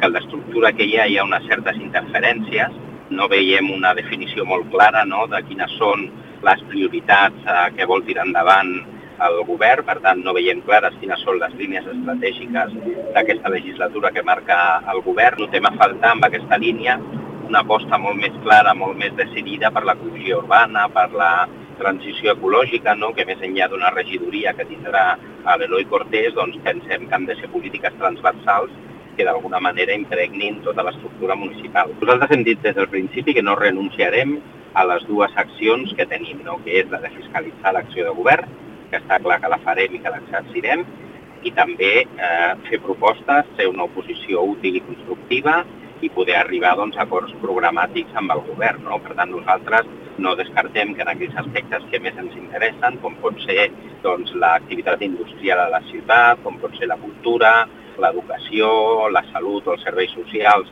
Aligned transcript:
que 0.00 0.08
en 0.08 0.14
l'estructura 0.16 0.72
que 0.72 0.86
hi 0.88 0.96
ha 0.98 1.06
hi 1.06 1.18
ha 1.18 1.26
unes 1.28 1.44
certes 1.48 1.76
interferències, 1.76 2.78
no 3.10 3.28
veiem 3.28 3.68
una 3.74 3.92
definició 3.94 4.46
molt 4.46 4.70
clara 4.72 5.04
no, 5.04 5.26
de 5.28 5.42
quines 5.48 5.72
són 5.78 6.08
les 6.46 6.62
prioritats 6.70 7.46
eh, 7.46 7.68
que 7.76 7.86
vol 7.90 8.04
tirar 8.06 8.26
endavant 8.28 8.72
el 9.26 9.42
govern, 9.44 9.84
per 9.84 9.98
tant 10.00 10.22
no 10.24 10.32
veiem 10.32 10.62
clares 10.64 10.96
quines 11.00 11.20
són 11.26 11.40
les 11.42 11.52
línies 11.60 11.88
estratègiques 11.92 12.76
d'aquesta 13.14 13.52
legislatura 13.52 14.12
que 14.14 14.24
marca 14.24 14.56
el 14.92 15.02
govern. 15.04 15.42
Notem 15.44 15.68
a 15.68 15.74
faltar 15.76 16.14
amb 16.14 16.24
aquesta 16.30 16.56
línia 16.62 16.96
una 17.50 17.60
aposta 17.60 17.98
molt 17.98 18.16
més 18.16 18.36
clara, 18.44 18.72
molt 18.78 18.96
més 18.96 19.12
decidida 19.18 19.72
per 19.74 19.82
la 19.84 19.92
l'ecologia 19.92 20.38
urbana, 20.38 20.86
per 20.94 21.10
la 21.12 21.32
transició 21.80 22.32
ecològica, 22.36 22.94
no? 22.94 23.10
que 23.16 23.26
més 23.28 23.40
enllà 23.42 23.68
d'una 23.68 23.90
regidoria 23.92 24.54
que 24.56 24.68
tindrà 24.68 25.04
l'Eloi 25.58 25.86
Cortés, 25.90 26.32
doncs 26.36 26.60
pensem 26.64 27.08
que 27.08 27.16
han 27.16 27.26
de 27.28 27.36
ser 27.40 27.50
polítiques 27.52 27.96
transversals 27.98 28.72
que 29.20 29.26
d'alguna 29.28 29.60
manera 29.60 29.92
impregnin 29.92 30.62
tota 30.64 30.84
l'estructura 30.86 31.34
municipal. 31.36 31.92
Nosaltres 32.00 32.30
hem 32.32 32.44
dit 32.46 32.62
des 32.64 32.74
del 32.76 32.88
principi 32.88 33.34
que 33.36 33.44
no 33.44 33.56
renunciarem 33.58 34.38
a 34.72 34.84
les 34.88 35.04
dues 35.04 35.34
accions 35.36 35.92
que 35.98 36.06
tenim, 36.08 36.40
no? 36.46 36.56
que 36.64 36.78
és 36.80 36.88
la 36.88 37.02
de 37.02 37.10
fiscalitzar 37.18 37.74
l'acció 37.76 38.06
de 38.06 38.14
govern, 38.16 38.48
que 38.90 38.96
està 38.96 39.18
clar 39.20 39.36
que 39.42 39.50
la 39.52 39.58
farem 39.66 39.92
i 39.92 40.00
que 40.00 40.12
l'exercirem, 40.14 40.86
i 41.44 41.52
també 41.56 41.90
eh, 42.04 42.52
fer 42.68 42.80
propostes, 42.84 43.50
ser 43.58 43.68
una 43.68 43.84
oposició 43.84 44.46
útil 44.54 44.78
i 44.80 44.84
constructiva 44.86 45.58
i 46.00 46.08
poder 46.08 46.38
arribar 46.38 46.72
doncs, 46.80 46.96
a 46.96 47.04
acords 47.04 47.34
programàtics 47.42 48.16
amb 48.16 48.32
el 48.32 48.40
govern. 48.46 48.86
No? 48.88 49.02
Per 49.04 49.18
tant, 49.18 49.34
nosaltres 49.34 49.88
no 50.16 50.32
descartem 50.36 50.94
que 50.96 51.04
en 51.04 51.12
aquells 51.12 51.36
aspectes 51.44 51.84
que 51.92 52.00
més 52.00 52.16
ens 52.20 52.40
interessen, 52.40 52.96
com 53.04 53.20
pot 53.20 53.36
ser 53.44 53.68
doncs, 54.04 54.32
l'activitat 54.32 55.04
industrial 55.04 55.66
a 55.66 55.70
la 55.76 55.84
ciutat, 55.92 56.40
com 56.44 56.56
pot 56.62 56.72
ser 56.80 56.88
la 56.88 57.00
cultura, 57.04 57.52
l'educació, 58.02 58.68
la 59.14 59.22
salut 59.32 59.66
o 59.68 59.76
els 59.76 59.84
serveis 59.86 60.12
socials, 60.16 60.68